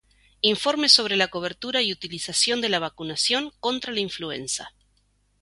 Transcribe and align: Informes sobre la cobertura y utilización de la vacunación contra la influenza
Informes 0.41 0.91
sobre 0.93 1.15
la 1.15 1.27
cobertura 1.27 1.83
y 1.83 1.91
utilización 1.91 2.59
de 2.59 2.69
la 2.69 2.79
vacunación 2.79 3.53
contra 3.59 3.93
la 3.93 3.99
influenza 3.99 4.71